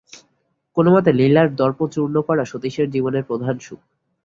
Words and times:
কোনোমতে 0.77 1.11
লীলার 1.13 1.47
দর্প 1.55 1.79
চূর্ণ 1.87 2.15
করা 2.21 2.43
সতীশের 2.45 2.87
জীবনের 2.89 3.23
প্রধান 3.23 3.55
সুখ। 3.59 3.79